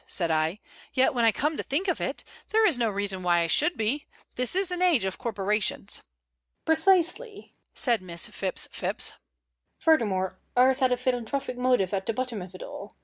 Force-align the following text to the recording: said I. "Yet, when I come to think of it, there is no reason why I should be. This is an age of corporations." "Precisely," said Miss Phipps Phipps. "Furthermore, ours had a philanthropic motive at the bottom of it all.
said 0.07 0.31
I. 0.31 0.59
"Yet, 0.95 1.13
when 1.13 1.25
I 1.25 1.31
come 1.31 1.57
to 1.57 1.61
think 1.61 1.87
of 1.87 2.01
it, 2.01 2.23
there 2.49 2.65
is 2.65 2.75
no 2.75 2.89
reason 2.89 3.21
why 3.21 3.41
I 3.41 3.45
should 3.45 3.77
be. 3.77 4.07
This 4.35 4.55
is 4.55 4.71
an 4.71 4.81
age 4.81 5.03
of 5.05 5.19
corporations." 5.19 6.01
"Precisely," 6.65 7.53
said 7.75 8.01
Miss 8.01 8.27
Phipps 8.27 8.67
Phipps. 8.71 9.13
"Furthermore, 9.77 10.39
ours 10.57 10.79
had 10.79 10.91
a 10.91 10.97
philanthropic 10.97 11.55
motive 11.55 11.93
at 11.93 12.07
the 12.07 12.13
bottom 12.13 12.41
of 12.41 12.55
it 12.55 12.63
all. 12.63 12.95